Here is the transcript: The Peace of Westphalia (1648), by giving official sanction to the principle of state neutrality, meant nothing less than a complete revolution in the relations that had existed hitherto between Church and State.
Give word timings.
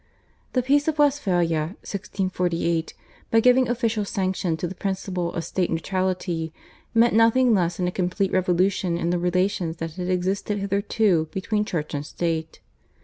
The 0.53 0.63
Peace 0.63 0.87
of 0.87 0.97
Westphalia 0.97 1.75
(1648), 1.85 2.95
by 3.29 3.39
giving 3.39 3.69
official 3.69 4.03
sanction 4.03 4.57
to 4.57 4.65
the 4.65 4.73
principle 4.73 5.31
of 5.31 5.43
state 5.43 5.69
neutrality, 5.69 6.51
meant 6.95 7.13
nothing 7.13 7.53
less 7.53 7.77
than 7.77 7.87
a 7.87 7.91
complete 7.91 8.31
revolution 8.31 8.97
in 8.97 9.11
the 9.11 9.19
relations 9.19 9.77
that 9.77 9.97
had 9.97 10.09
existed 10.09 10.57
hitherto 10.57 11.29
between 11.31 11.65
Church 11.65 11.93
and 11.93 12.03
State. 12.03 12.61